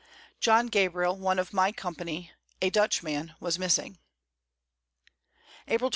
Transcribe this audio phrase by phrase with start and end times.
[0.39, 3.99] John Gabriel, one of my Company, a Dutch man was missing.
[5.67, 5.89] _April 28.